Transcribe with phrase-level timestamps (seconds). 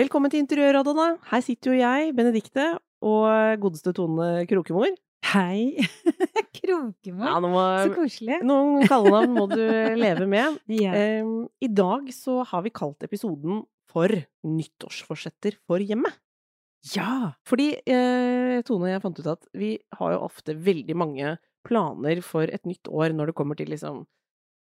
[0.00, 4.94] Velkommen til Interiørrådet, Her sitter jo jeg, Benedikte, og godeste Tone Krokemor.
[5.28, 5.76] Hei.
[6.56, 7.26] Krokemor.
[7.26, 8.38] Ja, må, Så koselig.
[8.48, 9.60] noen kallenavn må du
[10.00, 10.56] leve med.
[10.72, 10.94] Ja.
[11.20, 13.60] Um, I dag så har vi kalt episoden
[13.92, 14.14] for
[14.48, 16.16] Nyttårsforsetter for hjemmet.
[16.94, 17.34] ja.
[17.44, 21.34] Fordi eh, Tone og jeg fant ut at vi har jo ofte veldig mange
[21.68, 24.06] planer for et nytt år når det kommer til liksom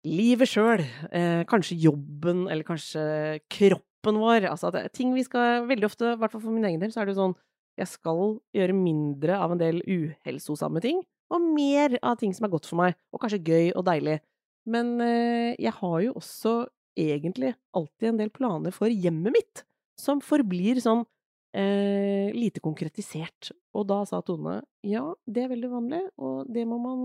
[0.09, 3.05] livet sjøl, eh, kanskje jobben, eller kanskje
[3.47, 4.49] kroppen vår.
[4.49, 7.03] Altså at ting vi skal Veldig ofte, i hvert fall for min egen del, så
[7.03, 7.39] er det jo sånn
[7.79, 10.99] jeg skal gjøre mindre av en del uhelsosamme ting,
[11.31, 14.17] og mer av ting som er godt for meg, og kanskje gøy og deilig.
[14.67, 16.55] Men eh, jeg har jo også
[16.99, 19.63] egentlig alltid en del planer for hjemmet mitt,
[20.01, 21.05] som forblir sånn
[21.57, 23.53] eh, lite konkretisert.
[23.77, 27.05] Og da sa Tone ja, det er veldig vanlig, og det må man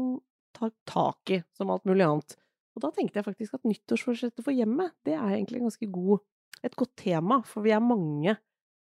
[0.58, 2.38] ta tak i, som alt mulig annet.
[2.74, 6.24] Og da tenkte jeg faktisk at nyttårsforsettet for hjemmet, det er egentlig en ganske god,
[6.64, 8.36] et godt tema, for vi er mange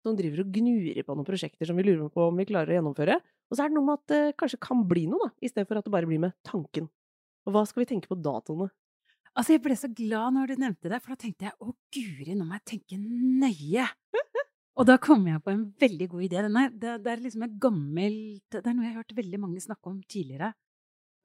[0.04, 2.78] som driver og gnurer på noen prosjekter som vi lurer på om vi klarer å
[2.78, 3.18] gjennomføre.
[3.50, 5.68] Og så er det noe med at det kanskje kan bli noe, da, i stedet
[5.68, 6.86] for at det bare blir med tanken.
[7.48, 8.70] Og hva skal vi tenke på datoene?
[9.30, 12.34] Altså, jeg ble så glad når du nevnte det, for da tenkte jeg å guri,
[12.34, 13.86] nå må jeg tenke nøye.
[14.80, 16.42] Og da kom jeg på en veldig god idé.
[16.46, 19.40] Den er, det, det er liksom et gammelt Det er noe jeg har hørt veldig
[19.42, 20.54] mange snakke om tidligere.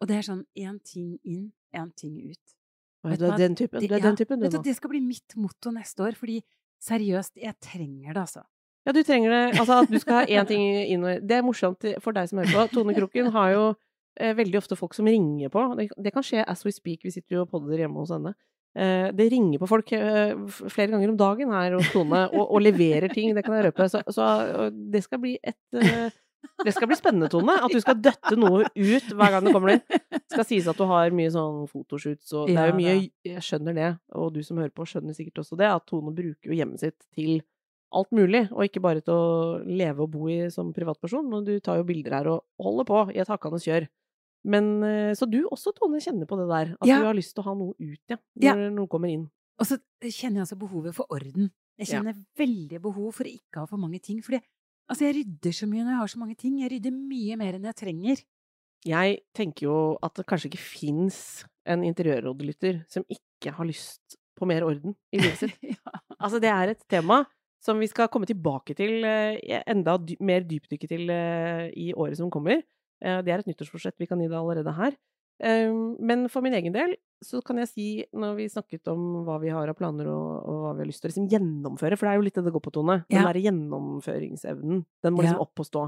[0.02, 2.56] Og det er sånn én ting inn, én ting ut.
[3.12, 4.64] Vet du er den typen, Det- du er den typen, vet du, nå.
[4.64, 6.42] det skal bli mitt motto neste år, fordi
[6.82, 8.44] seriøst, jeg trenger det, altså.
[8.86, 9.60] Ja, du trenger det.
[9.60, 10.62] Altså at du skal ha én ting
[10.94, 12.66] inn og Det er morsomt for deg som hører på.
[12.76, 13.64] Tone Kroken har jo
[14.20, 15.64] eh, veldig ofte folk som ringer på.
[15.80, 18.36] Det, det kan skje as we speak, vi sitter jo og podder hjemme hos henne.
[18.78, 20.36] Eh, det ringer på folk eh,
[20.70, 23.90] flere ganger om dagen her hos Tone, og, og leverer ting, det kan jeg røpe.
[23.90, 26.12] Så, så det skal bli et eh,
[26.66, 27.56] det skal bli spennende, Tone.
[27.66, 29.82] At du skal døtte noe ut hver gang det kommer inn.
[29.90, 32.96] Det skal sies at du har mye sånn fotoshoots, og det er jo mye.
[33.26, 36.50] Jeg skjønner det, og du som hører på skjønner sikkert også det, at Tone bruker
[36.52, 37.42] jo hjemmet sitt til
[37.96, 41.54] alt mulig, og ikke bare til å leve og bo i som privatperson, men du
[41.64, 43.86] tar jo bilder her og holder på i et hakkende kjør.
[44.46, 47.00] Men eh, Så du også, Tone, kjenner på det der, at Ja.
[47.00, 48.54] du har lyst til å ha noe ut, ja, Ja.
[48.54, 49.30] når noe kommer inn.
[49.60, 51.52] Og så kjenner jeg altså behovet for orden.
[51.80, 52.00] Jeg Ja.
[52.02, 54.22] kjenner veldig behov for å ikke ha for mange ting.
[54.22, 54.42] Fordi
[54.90, 56.60] altså, jeg rydder så mye når jeg har så mange ting.
[56.62, 58.24] Jeg rydder mye mer enn jeg trenger.
[58.86, 61.18] Jeg tenker jo at det kanskje ikke fins
[61.66, 65.58] en interiørrådlytter som ikke har lyst på mer orden i livet sitt.
[65.74, 65.96] ja.
[66.20, 67.24] Altså, det er et tema
[67.66, 72.30] som vi skal komme tilbake til, eh, enda mer dypdykke til eh, i året som
[72.34, 72.62] kommer.
[73.02, 74.94] Eh, det er et nyttårsforsett, vi kan gi det allerede her.
[75.44, 79.40] Eh, men for min egen del så kan jeg si, når vi snakket om hva
[79.42, 82.06] vi har av planer og, og hva vi har lyst til å liksom gjennomføre, for
[82.06, 83.24] det er jo litt det det går på, Tone, den Ja.
[83.26, 85.84] derre gjennomføringsevnen, den må liksom opp og stå.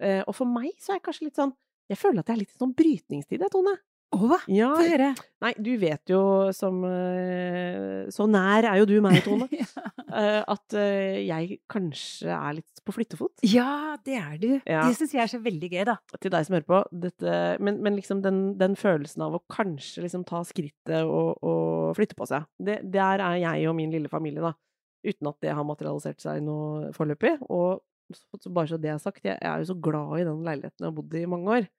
[0.00, 1.52] Eh, og for meg så er jeg kanskje litt sånn
[1.90, 3.72] Jeg føler at jeg er litt i sånn brytningstid, jeg, Tone.
[4.10, 4.40] Å, hva?
[4.50, 5.12] Ja, Få høre.
[5.44, 6.20] Nei, du vet jo
[6.54, 9.46] som eh, Så nær er jo du meg, Tone.
[9.54, 9.66] ja.
[10.10, 13.44] Eh, at eh, jeg kanskje er litt på flyttefot.
[13.46, 14.48] ja, det er du.
[14.64, 14.82] Ja.
[14.88, 15.96] Det syns jeg er så veldig gøy, da.
[16.18, 16.80] Til deg som hører på.
[17.06, 21.94] Dette, men, men liksom den, den følelsen av å kanskje liksom ta skrittet og, og
[21.98, 22.50] flytte på seg.
[22.58, 24.56] Det, der er jeg og min lille familie, da.
[25.06, 27.38] Uten at det har materialisert seg noe foreløpig.
[27.46, 27.78] Og
[28.50, 30.90] bare så det er sagt, jeg, jeg er jo så glad i den leiligheten jeg
[30.90, 31.70] har bodd i i mange år.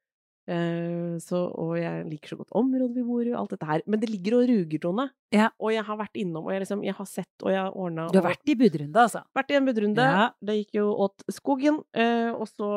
[0.48, 3.82] Eh, så, og jeg liker så godt området vi bor i, og alt dette her.
[3.88, 5.10] Men det ligger og ruger, Tone.
[5.32, 5.48] Ja.
[5.64, 8.10] Og jeg har vært innom, og jeg, liksom, jeg har sett, og jeg har ordna
[8.12, 9.22] Du har vært i budrunde, altså.
[9.38, 10.04] vært i en budrunde.
[10.04, 10.26] Ja.
[10.44, 11.80] Det gikk jo åt skogen.
[11.96, 12.68] eh, og så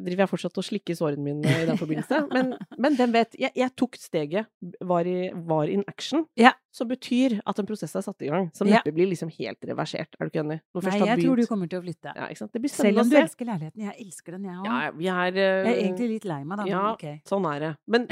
[0.00, 2.22] driver jeg fortsatt og slikker sårene mine i den forbindelse.
[2.32, 3.36] Men, men hvem vet?
[3.38, 4.48] Jeg, jeg tok steget,
[4.80, 6.24] var, i, var in action.
[6.40, 6.54] Ja.
[6.72, 8.48] Som betyr at en prosess er satt i gang.
[8.54, 8.78] Som Ja.
[8.78, 10.14] neppe blir liksom helt reversert.
[10.20, 10.60] Er du ikke enig?
[10.72, 12.12] Nei, jeg jeg tror du kommer til å flytte.
[12.14, 12.28] ja,
[12.70, 13.82] Selv om du elsker leiligheten.
[13.90, 14.66] Jeg elsker den, jeg òg.
[14.70, 16.66] Ja, vi er Jeg er eh, egentlig litt lei meg, da,
[17.02, 17.28] men ja, ok.
[17.28, 17.72] sånn er det.
[17.90, 18.06] Men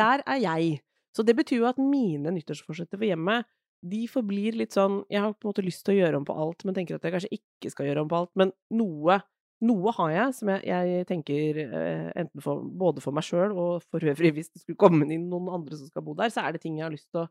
[0.00, 0.80] der er jeg.
[1.14, 3.46] Så det betyr jo at mine nyttårsforsetter for hjemmet,
[3.84, 6.36] de forblir litt sånn Jeg har på en måte lyst til å gjøre om på
[6.40, 8.32] alt, men tenker at jeg kanskje ikke skal gjøre om på alt.
[8.40, 9.18] Men noe,
[9.64, 13.84] noe har jeg som jeg, jeg tenker eh, enten for, både for meg sjøl og
[13.84, 16.56] for øvrig, hvis det skulle komme inn noen andre som skal bo der, så er
[16.56, 17.28] det ting jeg har lyst til å,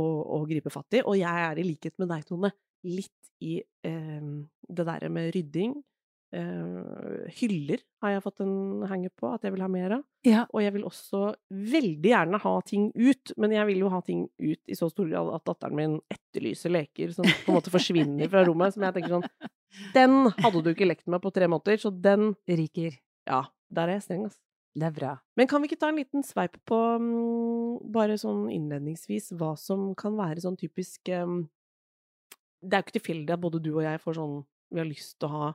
[0.00, 0.04] å,
[0.38, 1.04] å gripe fatt i.
[1.04, 2.54] Og jeg er i likhet med deg, Tone,
[2.88, 4.30] litt i eh,
[4.64, 5.76] det derre med rydding.
[6.34, 10.04] Eh, hyller har jeg fått en hangup på at jeg vil ha mer av.
[10.26, 10.44] Ja.
[10.50, 14.26] Og jeg vil også veldig gjerne ha ting ut, men jeg vil jo ha ting
[14.42, 18.30] ut i så stor grad at datteren min etterlyser leker som på en måte forsvinner
[18.32, 18.76] fra rommet.
[18.76, 19.28] Som jeg tenker sånn
[19.94, 22.98] Den hadde du ikke lekt med på tre måneder, så den Ryker.
[23.26, 24.40] Ja, der er jeg streng, altså.
[24.74, 25.10] Det er bra.
[25.38, 29.92] Men kan vi ikke ta en liten sveip på, um, bare sånn innledningsvis, hva som
[29.98, 31.44] kan være sånn typisk um,
[32.58, 34.40] Det er jo ikke tilfeldig at både du og jeg får sånn
[34.74, 35.52] Vi har lyst til å ha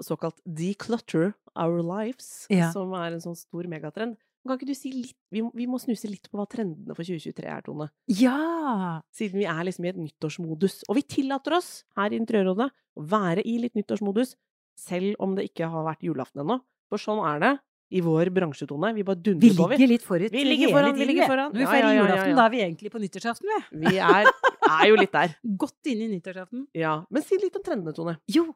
[0.00, 2.70] såkalt declutter our lives, Ja.
[2.72, 4.16] som er en sånn stor megatrend.
[4.46, 7.44] Kan ikke du si litt vi, vi må snuse litt på hva trendene for 2023
[7.46, 7.90] er, Tone.
[8.08, 9.00] Ja!
[9.14, 10.80] Siden vi er liksom i et nyttårsmodus.
[10.88, 12.66] Og vi tillater oss her i Interiørrådet
[12.98, 14.34] å være i litt nyttårsmodus,
[14.76, 16.58] selv om det ikke har vært julaften ennå.
[16.90, 17.52] For sånn er det
[17.92, 18.90] i vår bransjetone.
[18.96, 19.76] Vi bare Vi dundrer på, vi.
[19.76, 21.52] ligger litt forut Vi ligger foran, vi ligger foran.
[21.52, 23.86] Når vi feirer ja, ja, ja, julaften, da er vi egentlig på nyttårsaften, vi.
[23.86, 24.26] Vi er,
[24.72, 25.36] er jo litt der.
[25.62, 26.66] Godt inn i nyttårsaften.
[26.74, 27.04] Ja.
[27.12, 28.16] Men si litt om trendene, Tone.
[28.32, 28.48] Jo,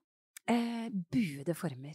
[0.50, 1.94] eh, buede former.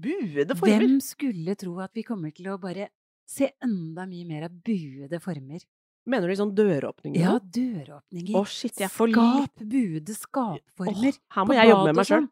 [0.00, 0.78] Buede former.
[0.80, 2.88] Hvem skulle tro at vi kommer til å bare
[3.30, 5.62] se enda mye mer av buede former?
[6.10, 7.20] Mener du sånn døråpninger?
[7.20, 8.34] Ja, døråpninger.
[8.38, 11.12] Å, shit, jeg får Skap, buede skapformer.
[11.12, 12.24] Oh, Her må jeg jobbe med meg sjøl.
[12.24, 12.30] sånn.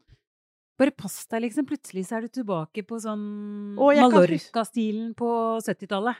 [0.78, 1.66] Bare pass deg, liksom.
[1.66, 3.22] Plutselig så er du tilbake på sånn
[3.76, 5.28] hus- Mallorca-stilen på
[5.66, 6.16] 70-tallet.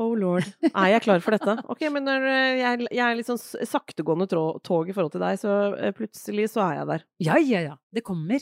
[0.00, 0.46] Oh lord.
[0.72, 1.54] Er jeg klar for dette?
[1.68, 5.40] Ok, men når eh, jeg, jeg er litt sånn saktegående tog i forhold til deg,
[5.40, 7.04] så eh, plutselig så er jeg der.
[7.24, 7.74] Ja, ja, ja.
[7.92, 8.40] Det kommer.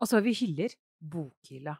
[0.00, 0.74] Og så har vi hyller.
[1.00, 1.76] Bokhylla.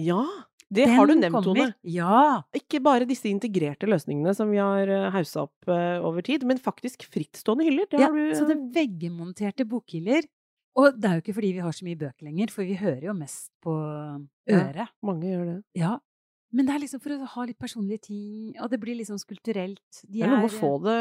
[0.00, 0.22] Ja!
[0.70, 1.42] Det har du nevnt.
[1.42, 1.64] Tone.
[1.82, 2.42] Ja.
[2.54, 6.60] Ikke bare disse integrerte løsningene som vi har eh, haussa opp eh, over tid, men
[6.62, 7.88] faktisk frittstående hyller.
[7.90, 10.28] Det ja har du så det er veggmonterte bokhyller.
[10.78, 13.08] Og det er jo ikke fordi vi har så mye bøker lenger, for vi hører
[13.08, 13.74] jo mest på
[14.46, 14.60] Ja.
[14.68, 14.92] øret.
[15.02, 15.56] Mange gjør det.
[15.74, 15.96] Ja.
[16.50, 20.00] Men det er liksom for å ha litt personlige ting, og det blir liksom skulpturelt.
[20.02, 20.96] De Det er noe med å få det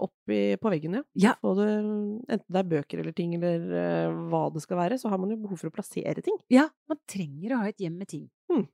[0.00, 1.02] opp i, på veggen, ja.
[1.26, 1.34] Ja.
[1.44, 5.12] Få det, enten det er bøker eller ting, eller uh, hva det skal være, så
[5.12, 6.38] har man jo behov for å plassere ting.
[6.52, 8.30] Ja, man trenger å ha et hjem med ting.
[8.48, 8.64] Hmm.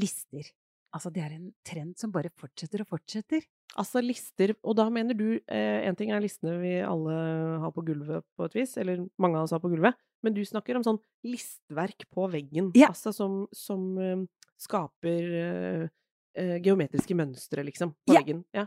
[0.00, 0.48] Lister.
[0.96, 3.44] Altså, det er en trend som bare fortsetter og fortsetter.
[3.76, 7.16] Altså lister, og da mener du eh, En ting er listene vi alle
[7.60, 10.40] har på gulvet på et vis, eller mange av oss har på gulvet, men du
[10.46, 12.70] snakker om sånn listverk på veggen.
[12.78, 12.88] Ja.
[12.94, 14.24] Altså som, som eh,
[14.60, 15.88] skaper eh,
[16.36, 18.20] eh, geometriske mønstre, liksom, på Ja.
[18.20, 18.44] veggen.
[18.54, 18.66] Ja.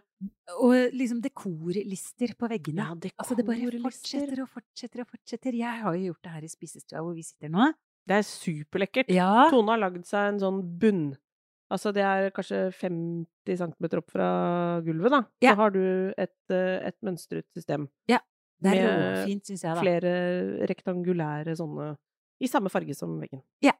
[0.59, 2.85] Og liksom dekorlister på veggene.
[3.03, 5.53] ja, Altså, det bare fortsetter og fortsetter og fortsetter.
[5.53, 7.73] Jeg har jo gjort det her i spisestua hvor vi sitter nå.
[8.07, 9.09] Det er superlekkert.
[9.13, 9.49] Ja.
[9.51, 11.17] Tone har lagd seg en sånn bunn.
[11.69, 15.23] Altså det er kanskje 50 cm opp fra gulvet, da.
[15.41, 15.53] Ja.
[15.53, 17.87] Så har du et, eh, et mønstret system.
[18.61, 19.79] Det er råfint, syns jeg, da.
[19.79, 21.93] Flere rektangulære sånne
[22.43, 23.41] i samme farge som veggen.
[23.63, 23.71] Ja.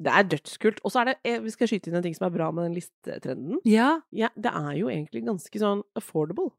[0.00, 0.80] Det er dødskult.
[0.84, 2.70] Og så er det eh, Vi skal skyte inn en ting som er bra med
[2.70, 3.60] den listetrenden.
[3.68, 3.98] Ja.
[4.16, 6.50] Ja, det er jo egentlig ganske sånn affordable.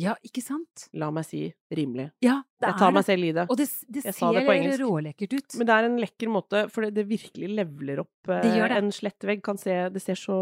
[0.00, 0.86] ja, ikke sant?
[0.98, 2.08] La meg si rimelig.
[2.24, 3.44] Ja, det Jeg tar er meg selv i det.
[3.52, 4.80] Og det, det det ser engelsk.
[4.80, 5.56] rålekkert ut.
[5.60, 8.72] Men det er en lekker måte, for det, det virkelig levler opp eh, Det gjør
[8.72, 8.78] det.
[8.82, 9.42] en slett vegg.
[9.44, 10.38] Kan se, det ser så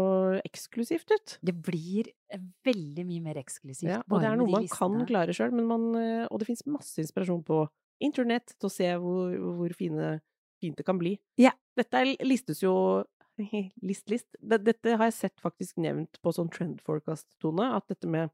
[0.47, 1.37] eksklusivt ut.
[1.43, 3.91] Det blir eh, veldig mye mer eksklusivt.
[3.91, 6.65] Ja, og det er noe man kan klare sjøl, men man eh, Og det fins
[6.65, 7.65] masse inspirasjon på
[8.01, 10.15] internett til å se hvor, hvor fine,
[10.61, 11.15] fint det kan bli.
[11.41, 11.51] Ja.
[11.77, 12.73] Dette er, listes jo
[13.81, 14.27] List, list.
[14.37, 18.29] Dette har jeg sett faktisk nevnt på sånn trend forecast-tone, at dette med,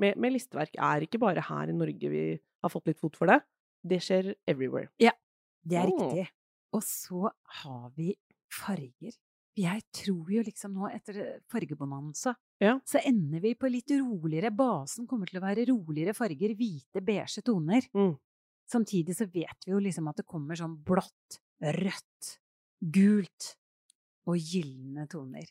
[0.00, 2.24] med, med listeverk er ikke bare her i Norge vi
[2.60, 3.38] har fått litt fot for det.
[3.80, 4.90] Det skjer everywhere.
[5.00, 5.14] Ja,
[5.64, 5.96] Det er Åh.
[5.96, 6.26] riktig.
[6.76, 7.30] Og så
[7.62, 8.12] har vi
[8.52, 9.16] farger.
[9.60, 12.76] Jeg tror jo liksom nå, etter fargebonanza, Ja.
[12.86, 17.42] så ender vi på litt roligere Basen kommer til å være roligere farger, hvite, beige
[17.44, 17.82] toner.
[17.94, 18.14] Mm.
[18.70, 22.30] Samtidig så vet vi jo liksom at det kommer sånn blått, rødt,
[22.80, 23.50] gult
[24.30, 25.44] og gylne toner.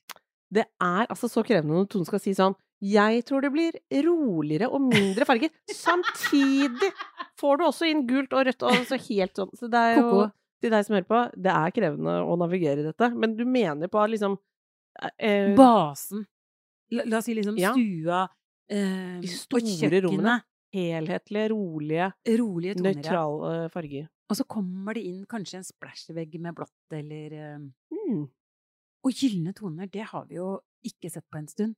[0.50, 3.76] Det er altså så krevende når Tone skal si sånn Jeg tror det blir
[4.06, 5.52] roligere og mindre farger.
[5.70, 6.90] Samtidig
[7.38, 9.52] får du også inn gult og rødt og så helt sånn.
[9.60, 10.24] Så det er jo
[10.64, 13.12] til deg som hører på, det er krevende å navigere i dette.
[13.16, 14.38] Men du mener på liksom
[15.20, 16.26] eh, Basen.
[16.92, 17.72] La, la oss si liksom Ja.
[17.76, 18.24] stua
[18.72, 20.40] eh, De store rommene.
[20.74, 22.90] Helhetlige, rolige, Rolige toner.
[22.90, 22.96] ja.
[22.98, 24.08] nøytrale farger.
[24.30, 27.60] Og så kommer det inn kanskje en splæsjvegg med blått eller eh,
[27.92, 28.28] Mm.
[29.06, 31.76] Og gylne toner, det har vi jo ikke sett på en stund.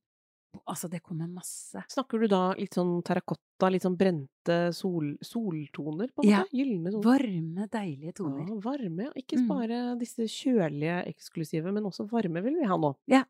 [0.68, 1.80] Altså, det kommer masse.
[1.88, 6.40] Snakker du da litt sånn terrakotta, litt sånn brente sol, soltoner, på en Ja.
[6.42, 6.52] måte?
[6.52, 7.04] Gylne toner?
[7.06, 8.48] Varme, deilige toner.
[8.48, 9.02] Ja, varme.
[9.04, 9.12] ja.
[9.16, 9.48] Ikke Mm.
[9.48, 12.94] bare disse kjølige, eksklusive, men også varme vil vi ha nå.
[13.06, 13.24] Ja.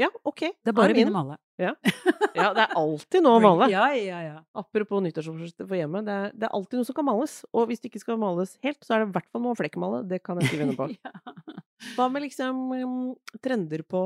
[0.00, 0.40] Ja, ok.
[0.40, 1.36] Det er bare å begynne å male.
[1.60, 1.70] Ja.
[2.34, 3.68] ja, det er alltid noe å male.
[3.70, 4.38] Ja, ja, ja.
[4.58, 7.36] Apropos nyttårsforsett for hjemmet, det er, det er alltid noe som kan males.
[7.54, 9.60] Og hvis det ikke skal males helt, så er det i hvert fall noe å
[9.60, 10.02] flekkmale.
[10.10, 10.88] Det kan jeg skrive under på.
[11.06, 11.54] ja.
[11.94, 12.98] Hva med liksom um,
[13.44, 14.02] trender på,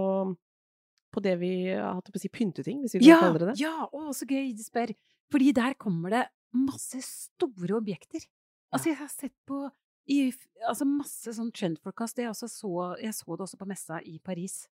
[1.14, 3.52] på det vi har hatt på å si pynteting, hvis vi kan Ja, kalle det
[3.54, 3.59] det?
[3.64, 4.92] ja, å, så gøy du spør.
[5.33, 6.25] Fordi der kommer det
[6.57, 8.28] masse store objekter.
[8.75, 9.66] Altså, jeg har sett på
[10.09, 10.26] i,
[10.68, 12.21] altså masse sånn trendforecast.
[12.21, 14.66] Jeg, også så, jeg så det også på messa i Paris.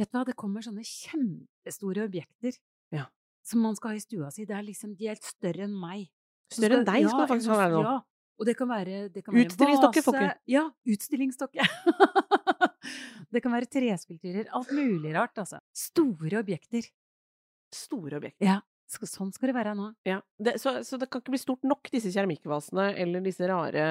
[0.00, 2.56] Vet du hva, det kommer sånne kjempestore objekter
[2.94, 3.06] Ja.
[3.44, 4.46] som man skal ha i stua si.
[4.48, 6.08] Det er liksom, de er større enn meg.
[6.50, 7.82] Større enn deg skal ja, det faktisk en sånn- være nå.
[7.84, 7.98] Ja,
[8.40, 10.40] og det kan være, det kan være Utstillingsdokke, folkens!
[10.48, 11.66] Ja, utstillingsdokke.
[13.32, 14.48] det kan være treskulpturer.
[14.56, 15.60] Alt mulig rart, altså.
[15.76, 16.88] Store objekter.
[17.74, 18.46] Store objekter.
[18.48, 18.56] Ja,
[18.90, 19.90] sånn skal det være nå.
[20.08, 20.20] Ja.
[20.40, 23.84] Det, så, så det kan ikke bli stort nok, disse keramikkvasene eller disse rare,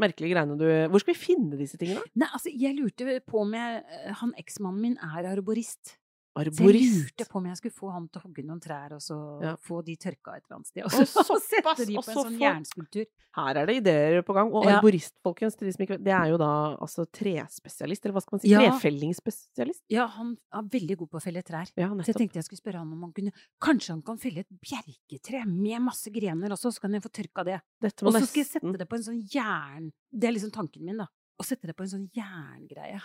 [0.00, 2.04] merkelige greiene du Hvor skal vi finne disse tingene?
[2.18, 5.96] Nei, altså, jeg lurte på om jeg eh, Han eksmannen min er arborist.
[6.32, 9.00] Så jeg lurte på om jeg skulle få han til å hogge noen trær, og
[9.04, 9.56] så Ja.
[9.60, 10.84] få de tørka et eller annet sted.
[10.84, 13.06] Og så såpass, sette de på en sånn jernskulptur.
[13.36, 14.48] Her er det ideer på gang.
[14.52, 14.78] Og Ja.
[14.78, 18.48] arborist, folkens, det er jo da altså trespesialist, eller hva skal man si?
[18.48, 18.60] Ja.
[18.70, 19.82] Trefellingsspesialist?
[19.90, 21.68] Ja, han er veldig god på å felle trær.
[21.76, 24.40] Ja, Så jeg tenkte jeg skulle spørre han om han kunne Kanskje han kan felle
[24.40, 27.60] et bjerketre med masse grener også, så kan jeg få tørka det.
[27.82, 29.92] Og så skal jeg sette det på en sånn jern...
[30.12, 31.06] Det er liksom tanken min, da.
[31.40, 33.00] Å sette det på en sånn jerngreie.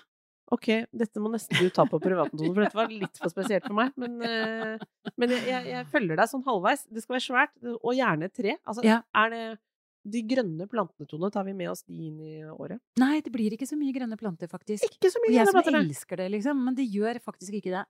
[0.56, 3.66] Ok, dette må nesten du ta på privaten, Tone, for dette var litt for spesielt
[3.68, 3.92] for meg.
[4.00, 4.86] Men, eh,
[5.20, 6.86] men jeg, jeg, jeg følger deg sånn halvveis.
[6.88, 8.56] Det skal være svært, og gjerne tre.
[8.64, 9.02] Altså, Ja.
[9.24, 9.42] er det
[10.08, 12.80] de grønne plantene, Tone, tar vi med oss de inn i året?
[13.02, 14.88] Nei, det blir ikke så mye grønne planter, faktisk.
[14.88, 15.72] Ikke så mye grønne planter.
[15.72, 15.84] planter.
[15.84, 16.64] som elsker det, liksom.
[16.64, 17.84] Men det gjør faktisk ikke det.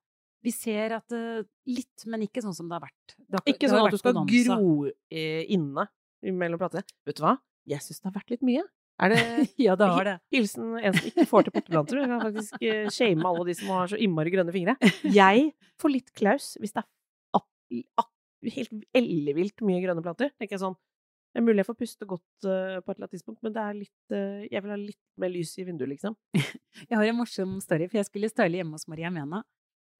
[0.45, 3.15] Vi ser at uh, litt, men ikke sånn som det har vært.
[3.17, 5.87] Det har, Ikke det har sånn at du skal gro eh, inne
[6.25, 6.85] mellom platene.
[7.05, 7.37] Vet du hva?
[7.67, 8.63] Jeg syns det har vært litt mye.
[8.97, 9.21] Er det
[9.67, 10.17] Ja, det har det.
[10.33, 12.01] Hilsen en som ikke får til potteplanter.
[12.01, 14.77] Du kan faktisk eh, shame alle de som har så innmari grønne fingre.
[15.05, 15.51] Jeg
[15.81, 18.07] får litt klaus hvis det er
[18.53, 20.31] helt ellevilt mye grønne planter.
[20.37, 23.15] Tenker jeg sånn Det er mulig jeg får puste godt eh, på et eller annet
[23.17, 26.17] tidspunkt, men det er litt eh, Jeg vil ha litt mer lys i vinduet, liksom.
[26.89, 29.41] Jeg har en morsom story, for jeg skulle style hjemme hos Maria Mena.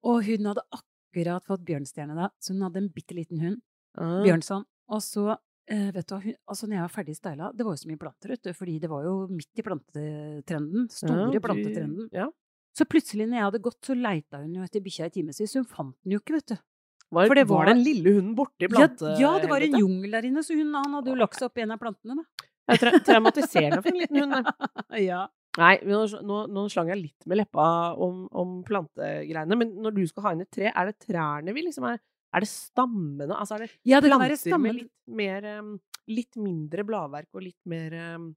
[0.06, 3.58] Og hun hadde akkurat fått bjørnstjerne da, så hun hadde en bitte liten hund.
[3.98, 4.20] Ah.
[4.22, 4.62] Bjørnson.
[4.94, 5.34] Og så,
[5.70, 6.14] eh, vet du
[6.48, 8.78] altså når jeg var ferdig styla, det var jo så mye planter, vet du, fordi
[8.82, 10.88] det var jo midt i plantetrenden.
[10.90, 12.08] Store Ja, plantetrenden.
[12.12, 12.28] Ja.
[12.78, 15.64] Så plutselig når jeg hadde gått, så leita hun jo etter bikkja i timevis, hun
[15.66, 16.58] fant den jo ikke, vet du.
[17.10, 19.72] Var, For det var var- den lille hunden borte i Ja, ja, det var en
[19.80, 22.16] jungel der inne, så hun, han hadde jo lagt seg opp i en av plantene,
[22.20, 22.46] da.
[22.68, 24.32] Jeg tra traumatiserende for en liten hund.
[24.44, 24.52] da.
[25.00, 25.26] Ja.
[25.58, 30.22] Nei, nå, nå slang jeg litt med leppa om, om plantegreiene, men når du skal
[30.22, 31.98] ha inn et tre, er det trærne vi liksom er
[32.34, 33.30] Er det stammene?
[33.38, 37.60] Altså er det Ja, det planter med litt mer em, Litt mindre bladverk og litt
[37.68, 38.28] mer em,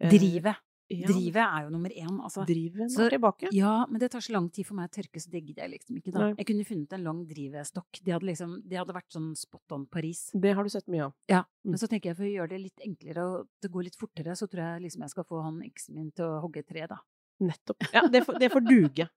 [0.00, 0.56] eh, Drivet.
[0.88, 2.44] Ja, Drivet er jo nummer én, altså.
[2.46, 3.48] Driven er tilbake.
[3.54, 5.72] Ja, men det tar så lang tid for meg å tørke, så det gidder jeg
[5.80, 6.18] liksom ikke, da.
[6.28, 6.34] Nei.
[6.38, 7.98] Jeg kunne funnet en lang drivestokk.
[8.06, 10.30] Det hadde liksom, det hadde vært sånn spot on Paris.
[10.32, 11.14] Det har du sett mye av.
[11.28, 11.70] Ja, Mm.
[11.74, 14.36] men så tenker jeg for å gjøre det litt enklere og det går litt fortere,
[14.38, 16.98] så tror jeg liksom jeg skal få han eksen min til å hogge tre, da.
[17.42, 17.78] Nettopp.
[17.94, 19.08] Ja, det får, det får duge.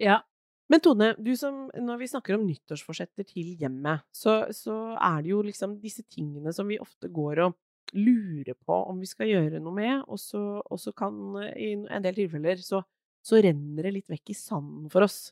[0.00, 0.22] Ja.
[0.68, 5.30] Men Tone, du som, når vi snakker om nyttårsforsetter til hjemmet, så, så er det
[5.32, 7.56] jo liksom disse tingene som vi ofte går og
[7.96, 11.70] lurer på om vi skal gjøre noe med, og så, og så kan eh, i
[11.78, 12.82] en del tilfeller så,
[13.24, 15.30] så renner det litt vekk i sanden for oss.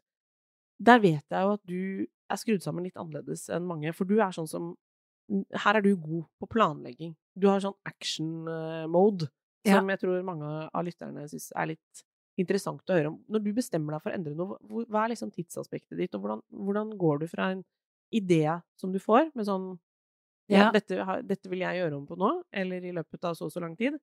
[0.80, 1.80] Der vet jeg jo at du
[2.32, 4.74] er skrudd sammen litt annerledes enn mange, for du er sånn som
[5.26, 7.16] Her er du god på planlegging.
[7.34, 9.28] Du har sånn action mode, mode,
[9.66, 9.80] Ja.
[9.80, 12.02] som jeg tror mange av lytterne syns er litt
[12.40, 13.18] interessant å høre om.
[13.32, 16.42] Når du bestemmer deg for å endre noe, hva er liksom tidsaspektet ditt, og hvordan,
[16.52, 17.62] hvordan går du fra en
[18.14, 18.44] idé
[18.80, 19.72] som du får, med sånn
[20.48, 20.70] ja, Ja.
[20.70, 20.94] dette,
[21.26, 23.74] dette vil jeg gjøre om på nå, eller i løpet av så og så lang
[23.76, 23.96] tid.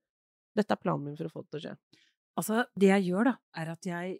[0.57, 1.75] Dette er planen min for å få det til å skje.
[2.35, 4.17] Altså, det jeg gjør, da, er at jeg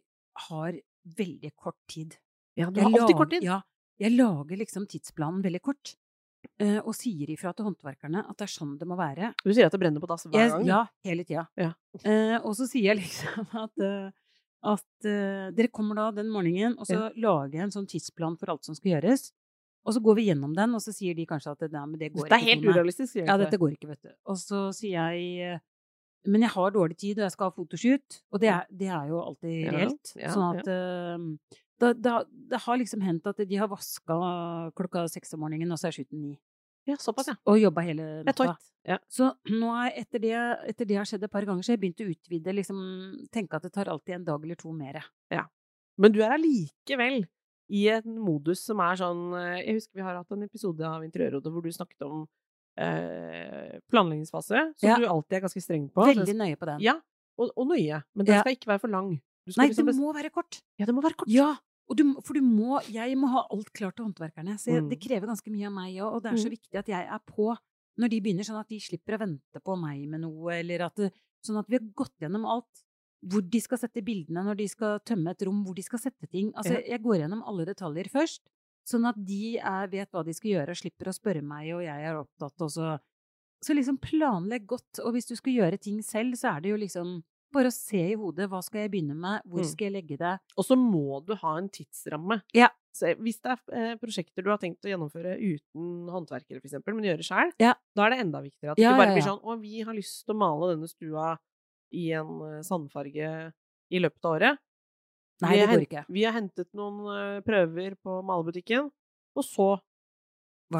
[0.47, 0.77] har
[1.19, 2.15] veldig kort tid.
[2.55, 3.43] Ja, du Jeg har alltid lager, kort tid.
[3.43, 3.59] Ja.
[3.99, 5.95] Jeg lager liksom tidsplanen veldig kort.
[6.61, 9.33] Eh, og sier ifra til håndverkerne at det er sånn det må være.
[9.43, 10.65] Du sier at det brenner på dass hver gang.
[10.67, 11.47] ja, hele tida.
[11.59, 11.71] Ja.
[12.03, 14.11] Eh, og så sier jeg liksom at, eh,
[14.73, 15.09] at
[15.57, 18.77] dere kommer da den morgenen, og så lager jeg en sånn tidsplan for alt som
[18.77, 19.31] skal gjøres.
[19.83, 21.99] Og så går vi gjennom den, og så sier de kanskje at det, nei, men
[21.99, 22.53] det går Det er ikke.
[22.53, 23.17] helt urealistisk.
[23.19, 24.13] Ja, dette går ikke, vet du.
[24.31, 25.59] Og så sier jeg
[26.23, 28.19] men jeg har dårlig tid, og jeg skal ha fotoshoot.
[28.31, 30.13] Og det er, det er jo alltid reelt.
[30.15, 32.13] ja, sånn at eh, da, da,
[32.53, 34.17] det har liksom hendt at de har vaska
[34.77, 36.33] klokka seks om morgenen, og så er shooten ni.
[36.87, 37.35] Ja, såpass, ja.
[37.47, 38.55] Og jobba hele Det natta.
[38.83, 38.97] Ja.
[39.07, 40.33] Så nå er, etter, det,
[40.73, 42.81] etter det har skjedd et par ganger, så har jeg begynt å utvide, liksom
[43.31, 44.99] tenke at det tar alltid en dag eller to mer.
[45.31, 45.45] Ja.
[45.95, 47.21] Men du er allikevel
[47.73, 51.05] i en modus som er sånn eh, Jeg husker vi har hatt en episode av
[51.05, 52.25] Interiørrådet hvor du snakket om
[52.75, 54.97] eh, planleggingsfase, som Ja.
[54.99, 56.03] du alltid er ganske streng på.
[56.11, 56.81] Veldig nøye på den.
[56.83, 56.97] Ja,
[57.39, 58.03] og, og nøye.
[58.13, 59.13] Men den skal ikke være for lang.
[59.57, 60.61] Nei, liksom det må være kort.
[60.79, 61.31] Ja, det må være kort.
[61.31, 61.53] Ja,
[61.97, 64.55] du, for du må Jeg må ha alt klart til håndverkerne.
[64.57, 64.89] Så jeg, Mm.
[64.89, 66.57] det krever ganske mye av meg òg, og det er så Mm.
[66.57, 67.57] viktig at jeg er på
[67.99, 70.97] når de begynner, sånn at de slipper å vente på meg med noe, eller at
[71.45, 72.83] Sånn at vi har gått gjennom alt.
[73.27, 76.25] Hvor de skal sette bildene, når de skal tømme et rom, hvor de skal sette
[76.31, 76.53] ting.
[76.55, 78.39] Altså, jeg går gjennom alle detaljer først,
[78.87, 81.81] sånn at de er, vet hva de skal gjøre, og slipper å spørre meg, og
[81.83, 82.99] jeg er opptatt, og så
[83.61, 86.77] Så liksom planlegg godt, og hvis du skal gjøre ting selv, så er det jo
[86.77, 89.69] liksom bare å se i hodet hva skal jeg begynne med, hvor Mm.
[89.71, 90.33] skal jeg legge det.
[90.57, 92.41] Og så må du ha en tidsramme.
[92.53, 92.69] Ja.
[92.93, 97.05] Så hvis det er eh, prosjekter du har tenkt å gjennomføre uten håndverkere, eksempel, men
[97.09, 97.73] gjøre sjøl, Ja.
[97.95, 100.25] da er det enda viktigere at Ja, du bare blir sånn Å, vi har lyst
[100.25, 101.37] til å male denne stua
[101.93, 103.53] i en eh, sandfarge
[103.91, 104.57] i løpet av året.
[105.41, 106.05] Nei, det går ikke.
[106.09, 108.91] Vi har hentet noen eh, prøver på malebutikken,
[109.35, 109.81] og så?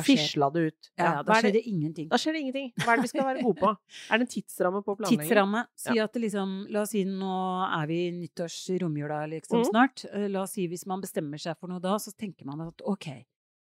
[0.01, 0.89] Fisla det ut.
[0.97, 2.07] Ja, ja, da er skjer det- ingenting.
[2.09, 2.71] Da skjer det ingenting.
[2.79, 3.73] Hva er det vi skal være gode på?
[4.11, 5.27] Er det en tidsramme på planlegging?
[5.27, 5.65] Tidsramme.
[5.75, 7.35] Si at det liksom La oss si nå
[7.67, 9.69] er vi nyttårs romjula liksom mm.
[9.69, 10.05] snart.
[10.11, 12.81] Eh, La oss si hvis man bestemmer seg for noe da, så tenker man at
[12.81, 13.09] ok,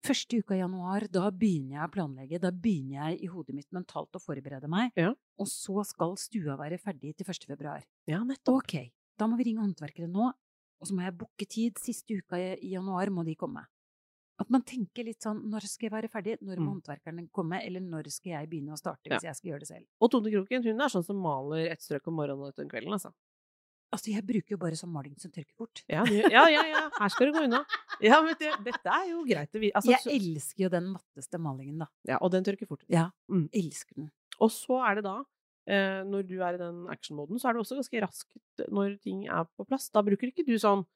[0.07, 2.41] første uka i januar, da begynner jeg å planlegge.
[2.43, 4.95] Da begynner jeg i hodet mitt mentalt å forberede meg.
[4.99, 5.12] Ja.
[5.41, 7.49] Og så skal stua være ferdig til 1.
[7.53, 7.85] februar.
[8.11, 8.65] Ja, nettopp.
[8.65, 10.31] Ok, da må vi ringe håndverkere nå,
[10.81, 11.81] og så må jeg booke tid.
[11.81, 13.67] Siste uka i i januar må de komme.
[14.40, 16.80] At man tenker litt sånn når skal jeg være ferdig, når må Mm.
[16.82, 19.16] håndverkerne komme, eller når skal jeg begynne å starte Ja.
[19.18, 19.87] hvis jeg skal gjøre det selv.
[20.00, 22.68] Og Tone Kroken hun er sånn som maler et strøk om morgenen og et om
[22.68, 23.12] kvelden, altså.
[23.92, 25.82] Altså, jeg bruker jo bare sånn maling som tørkekort.
[25.88, 26.90] Ja, ja, ja, ja.
[26.97, 27.64] Her skal du gå unna.
[28.00, 29.50] Ja, men det, dette er jo greit.
[29.75, 31.87] Altså, jeg elsker jo den matteste malingen, da.
[32.09, 32.85] ja, og den tørker fort.
[32.88, 33.50] Ja, Mm.
[33.52, 34.11] elsker den.
[34.40, 35.25] Og så er det da,
[35.66, 39.26] eh, når du er i den actionmoden, så er det også ganske raskt når ting
[39.28, 39.90] er på plass.
[39.90, 40.87] Da bruker ikke du sånn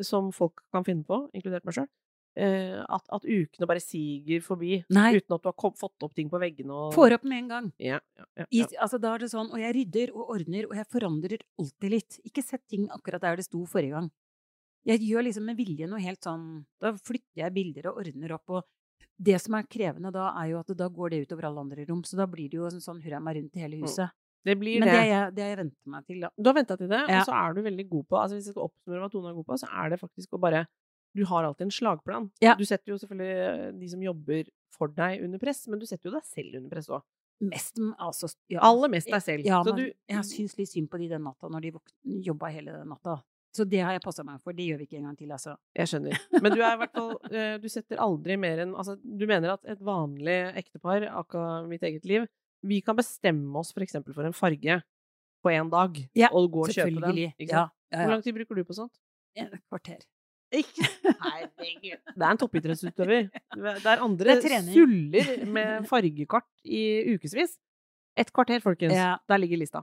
[0.00, 1.88] som folk kan finne på, inkludert meg sjøl, eh,
[2.32, 6.30] at, at ukene bare siger forbi Nei, uten at du har kom, fått opp ting
[6.32, 7.70] på veggene og får opp med en gang.
[7.82, 10.76] Ja, ja, ja, I, altså, da er det sånn, og jeg rydder og ordner, og
[10.78, 12.20] jeg forandrer alltid litt.
[12.24, 14.08] Ikke sett ting akkurat der det sto forrige gang.
[14.88, 16.46] Jeg gjør liksom med vilje noe helt sånn
[16.82, 18.64] Da flytter jeg bilder og ordner opp, og
[19.22, 22.00] det som er krevende da, er jo at da går det utover alle andre rom,
[22.06, 24.10] så da blir det jo en sånn hurra meg rundt i hele huset.
[24.42, 24.94] Det blir Men det.
[24.96, 26.30] det jeg, det jeg venter meg til, da.
[26.34, 28.56] Du har venta til det, og så er du veldig god på altså Hvis jeg
[28.56, 30.64] skal oppsummere hva Tone er god på, så er det faktisk å bare
[31.16, 32.30] Du har alltid en slagplan.
[32.40, 32.54] Ja.
[32.58, 36.08] Du setter jo selvfølgelig eh, de som jobber for deg, under press, men du setter
[36.08, 37.02] jo deg selv under press òg.
[37.42, 38.60] Mest altså ja.
[38.62, 39.46] Aller mest deg selv.
[39.48, 41.72] Ja, så men du, jeg syns litt synd på de den natta, når de
[42.22, 43.18] jobba hele den natta.
[43.52, 44.54] Så det har jeg passa meg for.
[44.56, 45.56] Det gjør vi ikke en gang til, altså.
[45.76, 46.22] Jeg skjønner.
[46.42, 49.52] Men du er i hvert fall eh, Du setter aldri mer enn Altså, du mener
[49.58, 52.24] at et vanlig ektepar, akkurat mitt eget liv,
[52.64, 54.78] vi kan bestemme oss for eksempel for en farge
[55.42, 57.16] på én dag, Ja, og gå og kjøpe den.
[57.34, 57.74] Ikke Ja, sant?
[57.90, 58.94] ja, Hvor lang tid bruker du på sånt?
[59.34, 59.98] Et kvarter.
[60.52, 60.84] Ikke
[61.24, 61.98] Herregud.
[62.14, 63.28] Det er en toppidrettsutøver.
[63.56, 67.56] Det er andre Det er suller med fargekart i ukevis.
[68.18, 68.92] Et kvarter, folkens.
[68.92, 69.14] Ja.
[69.28, 69.80] Der ligger lista.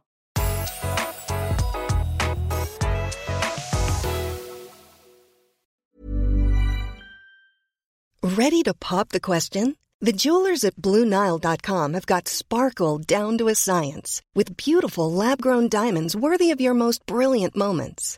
[8.22, 9.76] Ready to pop the question?
[10.02, 15.68] The jewelers at BlueNile.com have got sparkle down to a science with beautiful lab grown
[15.68, 18.18] diamonds worthy of your most brilliant moments.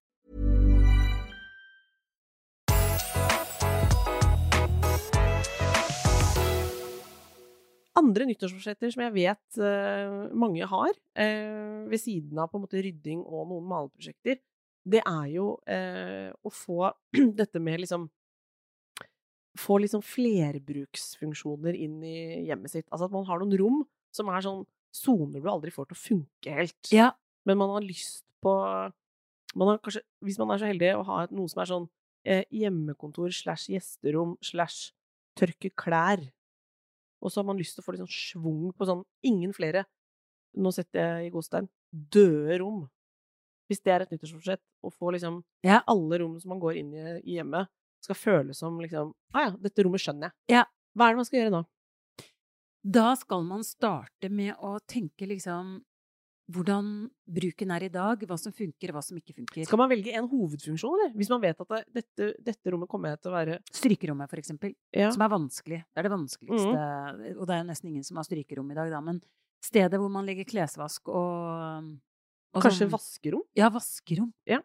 [7.99, 12.79] Andre nyttårsforsetter som jeg vet uh, mange har, uh, ved siden av på en måte
[12.79, 14.39] rydding og noen maleprosjekter,
[14.87, 16.93] det er jo uh, å få
[17.41, 18.09] dette med liksom
[19.59, 22.85] Få liksom flerbruksfunksjoner inn i hjemmet sitt.
[22.87, 23.81] Altså at man har noen rom
[24.15, 24.61] som er sånn
[24.95, 26.91] soner du aldri får til å funke helt.
[26.95, 27.09] Ja.
[27.43, 28.53] Men man har lyst på
[29.59, 31.89] man har kanskje, Hvis man er så heldig å ha et, noe som er sånn
[32.23, 34.93] hjemmekontor slash gjesterom slash
[35.35, 36.23] tørke klær,
[37.21, 39.85] og så har man lyst til å få litt sånn schwung på sånn ingen flere
[40.57, 42.81] Nå setter jeg i godstein døde rom.
[43.71, 45.77] Hvis det er et nyttårsforsett, å få liksom Ja.
[45.87, 47.69] alle rom som man går inn i i hjemmet,
[48.03, 50.57] skal føles som liksom Å ja, dette rommet skjønner jeg.
[50.57, 50.65] Ja.
[50.97, 51.63] Hva er det man skal gjøre da?
[52.83, 55.83] Da skal man starte med å tenke liksom
[56.51, 56.87] hvordan
[57.31, 59.65] bruken er i dag, hva som funker, hva som ikke funker.
[59.67, 61.13] Skal man velge en hovedfunksjon, eller?
[61.17, 64.41] Hvis man vet at det, dette, dette rommet kommer jeg til å være Strykerommet, for
[64.41, 65.11] eksempel, ja.
[65.15, 65.81] som er vanskelig.
[65.87, 66.85] Det er det vanskeligste,
[67.37, 69.21] og det er jo nesten ingen som har strykerom i dag, da, men
[69.63, 71.89] stedet hvor man legger klesvask og,
[72.51, 73.45] og Kanskje sånn- vaskerom?
[73.57, 74.31] Ja, vaskerom.
[74.49, 74.61] Ja.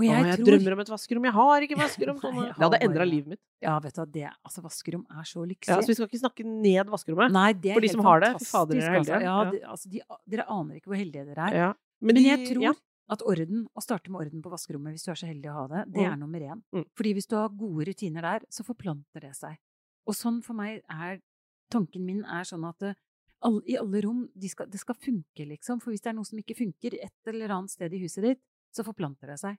[0.00, 1.24] Og jeg, Åh, jeg tror drømmer om et vaskerom.
[1.28, 2.16] Jeg har ikke vaskerom!
[2.16, 2.38] Nei, Sånn.
[2.40, 3.40] jeg Det hadde har endra livet mitt.
[3.60, 5.68] Ja, vet du hva, det Altså, vaskerom er så lyksig.
[5.74, 7.34] Ja, så vi skal ikke snakke ned vaskerommet.
[7.36, 9.12] Nei, det er For de som har det, fy fader, dere er altså.
[9.12, 9.28] heldige.
[9.28, 9.50] Ja, Ja.
[9.50, 10.00] de, altså, de,
[10.34, 11.58] dere aner ikke hvor heldige dere er.
[11.60, 11.68] Ja.
[12.00, 12.72] Men, de- jeg tror ja.
[13.12, 15.66] at orden, å starte med orden på vaskerommet hvis du er så heldig å ha
[15.74, 16.12] det, det Mm.
[16.12, 16.62] er nummer én.
[16.72, 16.86] Mm.
[16.96, 19.58] Fordi hvis du har gode rutiner der, så forplanter det seg.
[20.06, 21.20] Og sånn for meg er
[21.70, 22.96] Tanken min er sånn at det,
[23.46, 25.78] all, i alle rom de skal, Det skal funke, liksom.
[25.80, 28.40] For hvis det er noe som ikke funker et eller annet sted i huset ditt,
[28.74, 29.56] så forplanter det seg.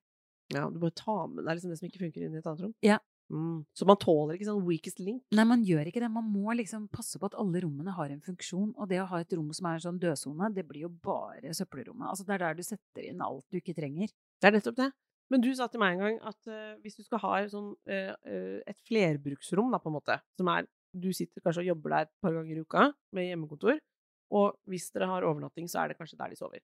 [0.54, 2.66] Ja, du bare tar med deg liksom det som ikke funker inn i et annet
[2.66, 2.76] rom.
[2.86, 3.00] Ja.
[3.32, 3.62] Mm.
[3.78, 5.22] Så man tåler ikke sånn weakest link?
[5.32, 6.10] Nei, man gjør ikke det.
[6.12, 8.74] Man må liksom passe på at alle rommene har en funksjon.
[8.76, 11.54] Og det å ha et rom som er en sånn dødsone, det blir jo bare
[11.56, 12.10] søppelrommet.
[12.12, 14.12] Altså, det er der du setter inn alt du ikke trenger.
[14.42, 14.90] Det er nettopp det.
[15.32, 17.72] Men du sa til meg en gang at uh, hvis du skal ha et, sånn,
[17.88, 21.94] uh, uh, et flerbruksrom, da, på en måte, som er Du sitter kanskje og jobber
[21.94, 22.82] der et par ganger i uka
[23.16, 23.78] med hjemmekontor,
[24.36, 26.60] og hvis dere har overnatting, så er det kanskje der de sover.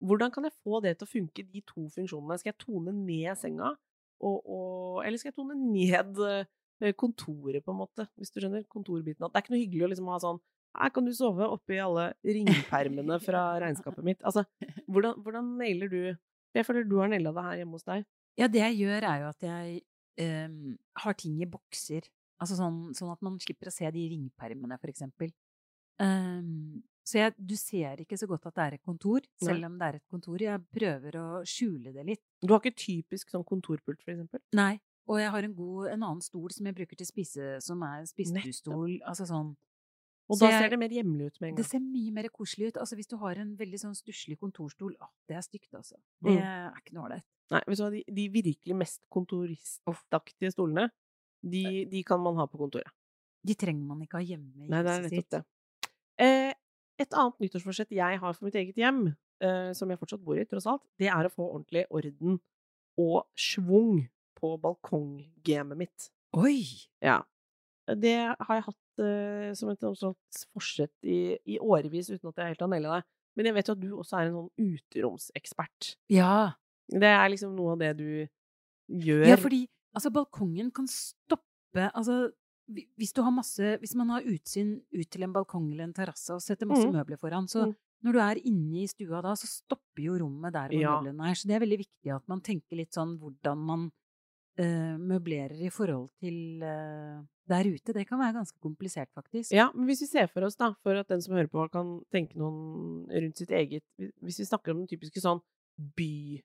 [0.00, 2.38] Hvordan kan jeg få det til å funke, de to funksjonene?
[2.40, 3.74] Skal jeg tone ned senga,
[4.20, 8.64] og, og, eller skal jeg tone ned eh, kontoret, på en måte, hvis du skjønner?
[8.72, 9.26] Kontorbiten.
[9.26, 10.40] Det er ikke noe hyggelig å liksom ha sånn
[10.78, 14.20] her kan du sove oppi alle ringpermene fra regnskapet mitt.
[14.26, 14.44] Altså,
[14.86, 16.02] hvordan, hvordan nailer du
[16.54, 18.06] Jeg føler du har naila det her hjemme hos deg.
[18.38, 19.82] Ja, det jeg gjør, er jo at jeg
[20.50, 22.08] um, har ting i bokser.
[22.42, 25.30] Altså sånn, sånn, at man slipper å se de ringpermene, for eksempel.
[26.02, 29.78] Um, så jeg, du ser ikke så godt at det er et kontor, selv om
[29.80, 30.42] det er et kontor.
[30.42, 32.22] Jeg prøver å skjule det litt.
[32.42, 34.42] Du har ikke typisk sånn kontorpult, for eksempel?
[34.56, 34.76] Nei.
[35.10, 38.06] Og jeg har en, god, en annen stol som jeg bruker til spise, som er
[38.06, 39.00] spisestuestol.
[39.10, 39.56] Altså sånn.
[40.30, 41.58] Og da jeg, ser det mer hjemlig ut med en gang.
[41.58, 42.78] Det ser mye mer koselig ut.
[42.84, 45.98] Altså Hvis du har en veldig sånn stusslig kontorstol, å, det er stygt, altså.
[46.22, 46.44] Det mm.
[46.46, 47.26] er ikke noe ålreit.
[47.50, 50.86] Nei, vet du hva, de, de virkelig mest kontoristaktige stolene,
[51.42, 52.94] de, de, kan man ha på kontoret.
[53.42, 54.68] De trenger man ikke ha hjemme.
[54.68, 55.42] Nei, det er nettopp det.
[56.20, 56.49] Eh,
[57.00, 59.10] et annet nyttårsforsett jeg har for mitt eget hjem,
[59.42, 62.38] eh, som jeg fortsatt bor i, tross alt, det er å få ordentlig orden
[63.00, 64.04] og schwung
[64.40, 66.08] på balkonggamet mitt.
[66.36, 66.62] Oi!
[67.04, 67.20] Ja.
[67.90, 72.54] Det har jeg hatt eh, som et sånt forsett i, i, årevis, uten at jeg
[72.54, 73.08] helt har naila det.
[73.38, 75.94] Men jeg vet jo at du også er en sånn uteromsekspert.
[76.12, 76.34] Ja.
[76.90, 78.08] Det er liksom noe av det du
[78.90, 79.26] gjør.
[79.30, 79.64] Ja, fordi
[79.96, 81.46] altså, balkongen kan stoppe
[81.94, 82.32] Altså,
[82.70, 86.68] hvis, masse, hvis, man har utsyn ut til en balkong eller en terrasse og setter
[86.70, 86.96] masse mm.
[86.98, 87.74] møbler foran, så mm.
[88.06, 90.98] når du er inne i stua da, så stopper jo rommet der hvor ja.
[90.98, 91.38] møblene er.
[91.38, 95.72] Så det er veldig viktig at man tenker litt sånn hvordan man uh, møblerer i
[95.74, 97.96] forhold til uh, der ute.
[97.96, 99.52] Det kan være ganske komplisert, faktisk.
[99.56, 101.98] Ja, men hvis vi ser for oss, da, for at den som hører på kan
[102.14, 103.84] tenke noen rundt sitt eget
[104.22, 105.42] Hvis vi snakker om den typiske sånn
[105.96, 106.40] by...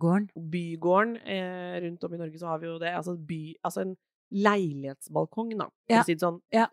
[0.00, 0.30] Gården.
[0.32, 2.88] Bygården eh, rundt om i Norge, så har vi jo det.
[2.96, 3.90] Altså, by, altså en
[4.30, 5.68] leilighetsbalkong, da.
[5.88, 6.38] For å si det sånn.
[6.54, 6.68] Ja.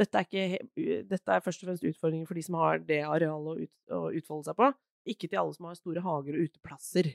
[0.00, 3.50] Dette, er ikke, dette er først og fremst utfordringer for de som har det arealet
[3.50, 4.70] å, ut, å utfolde seg på.
[5.12, 7.10] Ikke til alle som har store hager og uteplasser.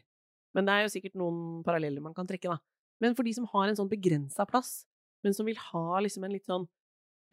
[0.56, 2.60] Men det er jo sikkert noen paralleller man kan trekke, da.
[3.04, 4.84] Men for de som har en sånn begrensa plass,
[5.26, 6.68] men som vil ha liksom en litt sånn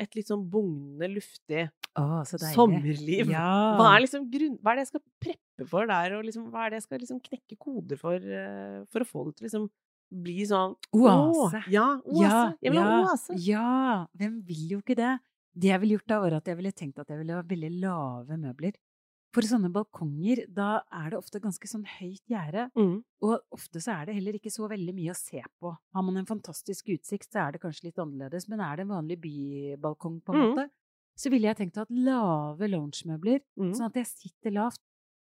[0.01, 1.67] et litt sånn bugnende, luftig
[2.01, 3.31] oh, sommerliv.
[3.31, 3.77] Ja.
[3.79, 6.65] Hva, er liksom grunn, hva er det jeg skal preppe for der, og liksom, hva
[6.65, 9.69] er det jeg skal liksom knekke koder for, uh, for å få det til liksom
[10.13, 11.63] bli sånn Oase.
[11.73, 12.23] ja, oase.
[12.23, 13.37] Ja, jeg vil ja, ha oase.
[13.41, 15.17] Ja, hvem vil jo ikke det?
[15.53, 17.71] Det jeg ville gjort da, var at jeg ville tenkt at jeg ville ha veldig
[17.83, 18.77] lave møbler.
[19.33, 22.67] For sånne balkonger, da er det ofte ganske sånn høyt gjerde.
[22.77, 22.99] Mm.
[23.25, 25.73] Og ofte så er det heller ikke så veldig mye å se på.
[25.73, 28.45] Har man en fantastisk utsikt, så er det kanskje litt annerledes.
[28.53, 30.49] Men er det en vanlig bybalkong, på en mm.
[30.51, 30.67] måte,
[31.17, 33.73] så ville jeg tenkt at lave loungemøbler, mm.
[33.79, 34.83] sånn at jeg sitter lavt.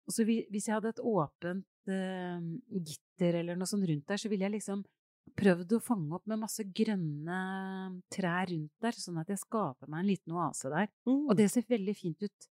[0.06, 4.46] Og så hvis jeg hadde et åpent gitter eller noe sånt rundt der, så ville
[4.46, 4.84] jeg liksom
[5.36, 7.38] prøvd å fange opp med masse grønne
[8.12, 10.90] trær rundt der, sånn at jeg skaper meg en liten oase der.
[11.08, 11.24] Mm.
[11.26, 12.50] Og det ser veldig fint ut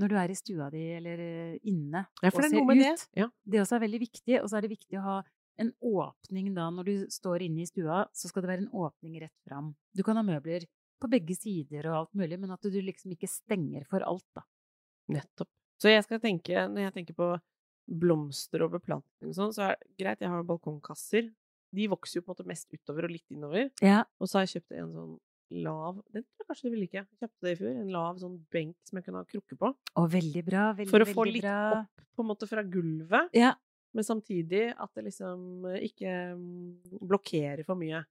[0.00, 2.74] når du er i stua di eller eh, inne ja, og ser ut.
[2.80, 2.92] Det.
[3.20, 3.28] Ja.
[3.44, 4.36] det også er veldig viktig.
[4.40, 5.16] Og så er det viktig å ha
[5.60, 9.18] en åpning da når du står inne i stua, så skal det være en åpning
[9.22, 9.72] rett fram.
[9.92, 10.66] Du kan ha møbler
[11.02, 14.44] på begge sider og alt mulig, men at du liksom ikke stenger for alt, da.
[15.12, 15.50] Nettopp.
[15.82, 17.32] Så jeg skal tenke, når jeg tenker på
[17.86, 21.28] blomster og beplantning og sånn, så er det greit, jeg har balkongkasser.
[21.72, 23.70] De vokser jo på en måte mest utover og litt innover.
[23.84, 24.02] Ja.
[24.20, 25.12] Og så har jeg kjøpt en sånn
[25.52, 27.02] lav Den tror jeg kanskje du vil like.
[27.02, 27.74] Jeg kjøpte det i fjor.
[27.82, 29.72] En lav sånn benk som jeg kunne ha krukke på.
[29.72, 30.64] Å, veldig bra.
[30.78, 31.58] Veldig, For å få litt bra.
[31.82, 33.54] opp på en måte fra gulvet, ja.
[33.96, 38.02] men samtidig at det liksom ikke mm, blokkerer for mye.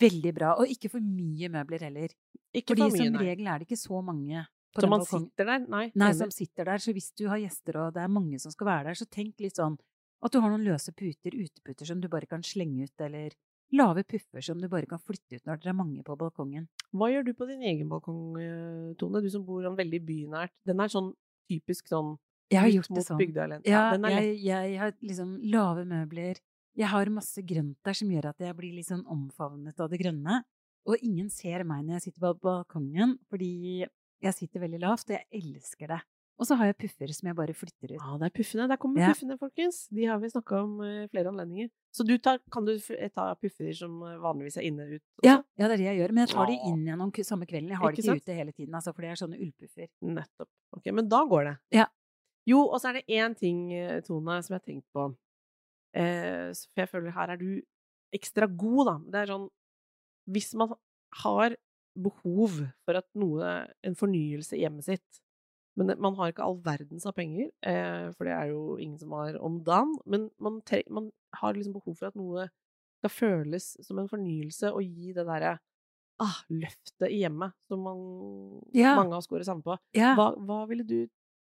[0.00, 0.54] Veldig bra.
[0.60, 2.12] Og ikke for mye møbler heller.
[2.52, 4.44] Ikke Fordi for mye, som regel er det ikke så mange
[4.82, 5.66] så man sitter der?
[5.70, 5.84] Nei.
[5.94, 6.82] Nei, som sitter der.
[6.82, 9.38] Så hvis du har gjester og det er mange som skal være der, så tenk
[9.44, 9.78] litt sånn
[10.24, 13.34] at du har noen løse puter, uteputer, som du bare kan slenge ut, eller
[13.74, 16.68] lave puffer som du bare kan flytte ut når dere er mange på balkongen.
[16.94, 19.22] Hva gjør du på din egen balkong, eh, Tone?
[19.24, 20.54] Du som bor sånn veldig bynært.
[20.66, 21.12] Den er sånn
[21.50, 22.14] typisk sånn
[22.52, 23.22] jeg har gjort det sånn.
[23.66, 26.38] Ja, jeg, jeg, har liksom lave møbler.
[26.76, 30.00] Jeg har masse grønt der som gjør at jeg blir litt sånn omfavnet av det
[30.02, 30.42] grønne.
[30.84, 33.86] Og ingen ser meg når jeg sitter på balkongen, fordi
[34.24, 36.02] jeg sitter veldig lavt, og jeg elsker det.
[36.34, 38.00] Og så har jeg puffer som jeg bare flytter ut.
[38.00, 38.64] Ja, det er puffene.
[38.66, 39.10] Der kommer ja.
[39.12, 39.84] puffene, folkens.
[39.94, 41.68] De har vi snakka om i flere anledninger.
[41.94, 45.02] Så du tar, kan du eh, ta puffer som eh, vanligvis er inne ut?
[45.22, 46.14] Ja, ja, det er det jeg gjør.
[46.16, 47.70] Men jeg tar de inn igjen samme kvelden.
[47.70, 49.90] Jeg har ikke de ikke ute hele tiden, altså, for det er sånne ullpuffer.
[50.18, 50.50] Nettopp.
[50.74, 51.54] Ok, Men da går det.
[51.78, 51.86] Ja.
[52.50, 53.68] Jo, og så er det én ting,
[54.04, 55.06] Tone, som jeg har tenkt på.
[55.94, 57.50] Eh, for jeg føler her er du
[58.14, 58.96] ekstra god, da.
[59.06, 59.46] Det er sånn
[60.34, 60.74] hvis man
[61.22, 61.54] har
[61.94, 63.52] behov for at noe,
[63.86, 65.20] en fornyelse i hjemmet sitt
[65.74, 69.14] men man har ikke all verdens av penger, eh, for det er jo ingen som
[69.16, 69.96] har om dagen.
[70.06, 72.46] Men man, man har liksom behov for at noe
[73.02, 75.56] skal føles som en fornyelse, og gi det derre
[76.22, 78.04] ah, løftet i hjemmet som man,
[78.76, 78.94] Ja.
[79.00, 79.74] mange av oss går i samme på.
[79.98, 80.14] Ja.
[80.14, 81.00] Hva, hva ville du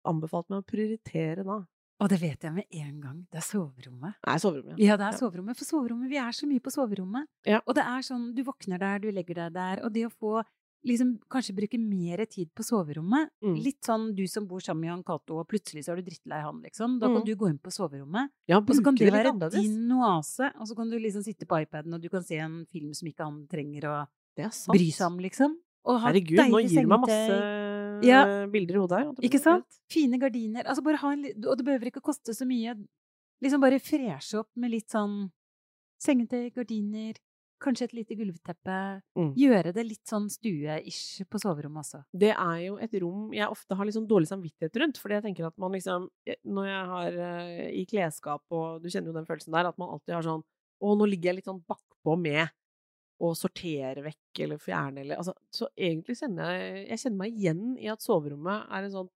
[0.08, 1.62] anbefalt meg å prioritere da?
[2.00, 3.18] Og det vet jeg med en gang.
[3.32, 4.16] Det er soverommet.
[4.24, 4.80] Det er soverommet.
[4.80, 5.58] Ja, det er soverommet.
[5.60, 7.28] For soverommet, vi er så mye på soverommet.
[7.46, 7.60] Ja.
[7.68, 10.44] Og det er sånn, du våkner der, du legger deg der, og det å få
[10.88, 13.58] liksom kanskje bruke mer tid på soverommet Mm.
[13.62, 16.40] Litt sånn du som bor sammen med Jan Cato, og plutselig så er du drittlei
[16.42, 17.00] han, liksom.
[17.02, 17.26] Da kan Mm.
[17.26, 19.62] du gå inn på soverommet, Ja, og så kan det være annerledes.
[19.62, 20.54] din oase.
[20.58, 23.08] Og så kan du liksom sitte på iPaden, og du kan se en film som
[23.10, 24.08] ikke han trenger å
[24.38, 25.58] bry seg om, liksom.
[25.86, 26.88] Og ha Herregud, nå deilig gir
[28.06, 28.24] Ja.
[28.52, 29.10] bilder i hodet her.
[29.10, 29.82] å Ikke sant?
[29.92, 30.66] Fine gardiner.
[30.66, 32.76] Altså en, og det behøver ikke koste så mye.
[33.44, 35.30] Liksom bare freshe opp med litt sånn
[36.04, 37.18] sengetøy, gardiner,
[37.60, 38.78] kanskje et lite gulvteppe.
[39.20, 39.32] Mm.
[39.38, 42.04] Gjøre det litt sånn stue-ish på soverommet også.
[42.12, 45.02] Det er jo et rom jeg ofte har sånn dårlig samvittighet rundt.
[45.02, 46.08] Fordi jeg tenker at man liksom
[46.48, 49.92] Når jeg har eh, i klesskap, og du kjenner jo den følelsen der, at man
[49.96, 50.46] alltid har sånn
[50.80, 52.48] Å, nå ligger jeg litt sånn bakpå med
[53.20, 57.64] å sortere vekk eller fjerne eller altså, Så egentlig kjenner jeg Jeg kjenner meg igjen
[57.78, 59.12] i at soverommet er et sånt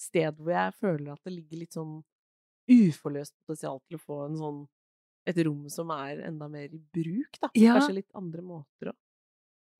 [0.00, 1.94] sted hvor jeg føler at det ligger litt sånn
[2.68, 4.64] uforløst potensial til å få en sånn
[5.26, 7.50] et rom som er enda mer i bruk, da.
[7.58, 7.74] Ja.
[7.74, 8.98] Kanskje litt andre måter òg.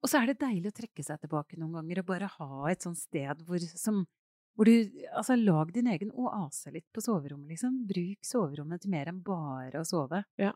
[0.04, 2.84] Og så er det deilig å trekke seg tilbake noen ganger og bare ha et
[2.84, 4.04] sånt sted hvor, som,
[4.54, 4.74] hvor du
[5.12, 7.80] Altså, lag din egen oase litt på soverommet, liksom.
[7.88, 10.22] Bruk soverommet til mer enn bare å sove.
[10.40, 10.52] Ja.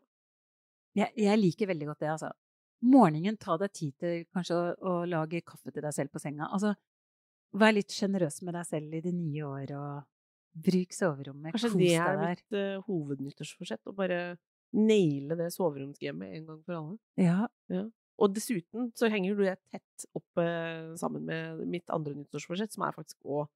[0.98, 2.32] Jeg, jeg liker veldig godt det, altså.
[2.80, 6.48] Morgenen, ta deg tid til kanskje å, å lage kaffe til deg selv på senga.
[6.48, 6.72] Altså,
[7.60, 11.52] vær litt sjenerøs med deg selv i det nye året, og bruk soverommet.
[11.54, 14.20] Kanskje Kos det er mitt uh, hovednyttårsforsett, å bare
[14.76, 16.98] naile det soveromsgamet en gang for alle.
[17.20, 17.48] Ja.
[18.20, 22.84] Og dessuten så henger jo det tett opp uh, sammen med mitt andre nyttårsforsett, som
[22.86, 23.50] er faktisk å eh,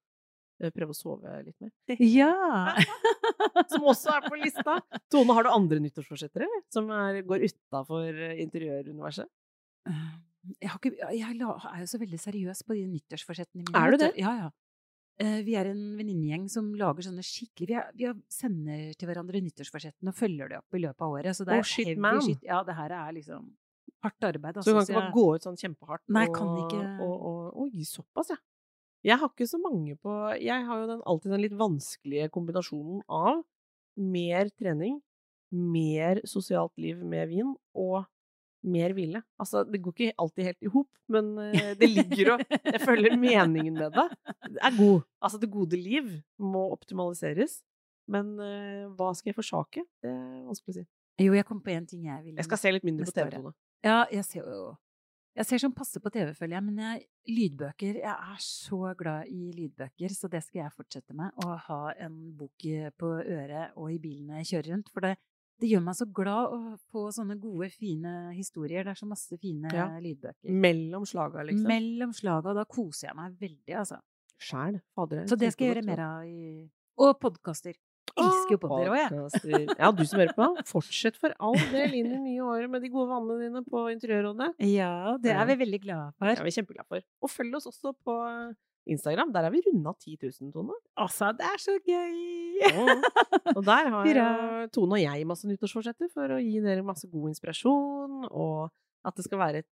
[0.75, 1.71] prøve å sove litt mer.
[1.99, 2.75] ja.
[3.71, 4.77] Som også er på lista!
[5.11, 6.45] Tone, har du andre nyttårsforsetter.
[6.73, 9.27] Som er, går utafor interiøruniverset?
[10.61, 13.81] Jeg, har ikke, jeg er jo så veldig seriøs på de nyttårsforsettene mine.
[13.81, 14.11] Er du det?
[14.21, 14.49] Ja, ja.
[15.21, 19.39] Eh, Vi er en venninnegjeng som lager sånne skikkelig Vi, er, vi sender til hverandre
[19.45, 21.37] nyttårsforsettene og følger det opp i løpet av året.
[21.37, 22.19] Så det Oh, er shit, heavy man.
[22.25, 22.41] shit.
[22.43, 23.47] Ja, det her er liksom
[24.03, 24.59] hardt arbeid.
[24.59, 26.99] Så Altså, du kan ikke bare jeg- gå ut sånn kjempehardt Nei, og, kan ikke-
[27.01, 28.37] og, og Oi, såpass, ja.
[29.05, 33.03] Jeg har ikke så mange på Jeg har jo den, alltid den litt vanskelige kombinasjonen
[33.11, 33.43] av
[33.95, 34.97] mer trening,
[35.55, 38.03] mer sosialt liv med vin og
[38.65, 39.21] mer hvile.
[39.39, 43.15] Altså, det går ikke alltid helt i hop, men eh, det ligger og Jeg føler
[43.19, 45.05] meningen med det er god.
[45.21, 46.09] Altså, det gode liv
[46.41, 47.59] må optimaliseres.
[48.11, 49.85] Men eh, hva skal jeg forsake?
[50.03, 50.85] Det er vanskelig å si.
[51.25, 53.29] Jo, jeg kom på en ting jeg vil Jeg skal se litt mindre på TV,
[53.29, 53.37] året.
[53.39, 53.55] Tone.
[53.85, 54.73] Ja, jeg ser jo
[55.35, 59.27] Jeg ser som passe på TV, føler jeg, men jeg, lydbøker Jeg er så glad
[59.27, 61.33] i lydbøker, så det skal jeg fortsette med.
[61.43, 62.63] Å ha en bok
[62.95, 64.91] på øret og i bilen jeg kjører rundt.
[64.95, 65.11] For det,
[65.59, 66.59] det gjør meg så glad å
[66.91, 68.87] få sånne gode, fine historier.
[68.87, 69.89] Det er så masse fine Ja.
[69.99, 70.55] lydbøker.
[70.67, 71.67] Mellom slaga, liksom.
[71.67, 73.99] Mellom slaga, og da koser jeg meg veldig, altså.
[74.39, 74.79] Sjæl.
[74.95, 75.23] Fader.
[75.23, 77.75] er Så det skal jeg gjøre mer av i Og podkaster.
[78.15, 79.65] Elsker jo podder òg, jeg.
[79.75, 80.47] Ja, du som hører på.
[80.69, 84.53] Fortsett for all del inn i nye året med de gode vannene dine på Interiørrådet.
[84.71, 87.05] Ja, det er vi veldig glade Det er vi kjempeglade for.
[87.25, 88.15] Og følg oss også på
[88.85, 89.33] Instagram.
[89.33, 90.77] Der er vi runda 10 000, Tone.
[91.01, 92.15] Altså, det er så gøy!
[93.55, 94.29] Og der har Hurra.
[94.73, 98.69] Tone og jeg masse nyttårsforsetter for å gi dere masse god inspirasjon, og
[99.05, 99.69] at det skal være et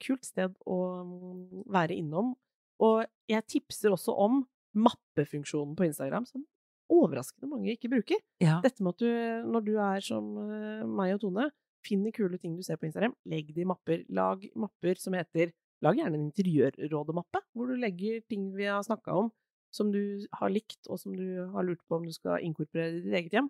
[0.00, 2.34] kult sted å mm, være innom.
[2.80, 4.44] Og jeg tipser også om
[4.76, 6.44] mappefunksjonen på Instagram, som
[6.90, 8.20] overraskende mange ikke bruker.
[8.42, 8.58] Ja.
[8.64, 11.48] Dette med at du, når du er som eh, meg og Tone,
[11.86, 14.02] finner kule ting du ser på Instagram, legg det i mapper.
[14.12, 19.14] Lag mapper som heter Lag gjerne en interiørrådemappe, hvor du legger ting vi har snakka
[19.16, 19.30] om,
[19.72, 23.00] som du har likt, og som du har lurt på om du skal inkorporere i
[23.06, 23.48] ditt eget hjem.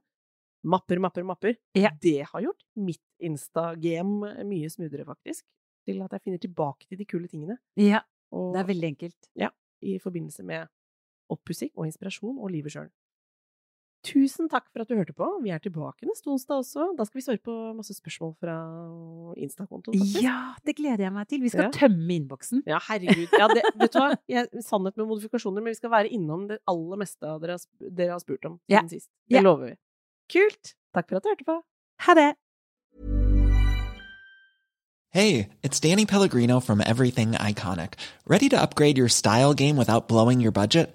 [0.70, 1.56] Mapper, mapper, mapper.
[1.74, 1.90] Ja.
[1.98, 5.42] Det har gjort mitt Insta-game mye smoothere, faktisk.
[5.88, 7.58] Til at jeg finner tilbake til de kule tingene.
[7.80, 8.04] ja.
[8.30, 9.28] Og Det er veldig enkelt.
[9.34, 9.48] Ja.
[9.82, 10.68] i forbindelse med
[11.32, 12.90] oppussing og inspirasjon og livet sjøl.
[14.02, 15.26] Tusen takk for at du hørte på.
[15.44, 16.86] Vi er tilbake neste onsdag også.
[16.96, 18.54] Da skal vi svare på masse spørsmål fra
[19.36, 20.00] Insta-kontoen.
[20.22, 21.42] Ja, det gleder jeg meg til.
[21.44, 21.70] Vi skal Ja.
[21.70, 22.62] tømme innboksen.
[22.66, 23.28] Ja, herregud.
[23.38, 24.16] Ja, det, vet du hva?
[24.28, 28.10] Jeg, sannhet med modifikasjoner, men vi skal være innom det aller meste av dere dere
[28.16, 28.80] har spurt om Ja.
[28.80, 29.10] siden sist.
[29.28, 29.42] Det Ja.
[29.42, 29.76] lover vi.
[30.32, 30.74] Kult!
[30.94, 31.60] Takk for at du hørte på.
[32.06, 32.34] Ha det!
[35.12, 37.94] Hey, it's Danny Pellegrino from Everything Iconic.
[38.26, 40.94] Ready to upgrade your style game without blowing your budget?